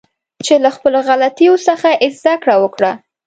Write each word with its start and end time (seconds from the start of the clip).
چې 0.45 0.53
له 0.63 0.69
خپلو 0.75 0.99
غلطیو 1.07 1.55
څخه 1.67 1.87
زده 2.19 2.35
کړه 2.43 2.55
وکړه 2.63 2.91